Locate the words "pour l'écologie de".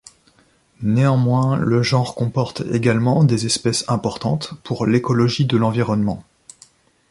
4.63-5.57